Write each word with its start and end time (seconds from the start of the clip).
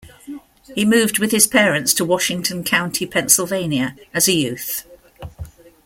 He 0.73 0.83
moved 0.83 1.19
with 1.19 1.29
his 1.31 1.45
parents 1.45 1.93
to 1.93 2.03
Washington 2.03 2.63
County, 2.63 3.05
Pennsylvania, 3.05 3.95
as 4.15 4.27
a 4.27 4.33
youth. 4.33 4.83